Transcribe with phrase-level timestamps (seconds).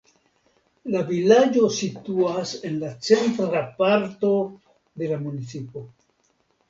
[0.93, 4.33] La vilaĝo situas en la centra parto
[5.03, 5.85] de la municipo.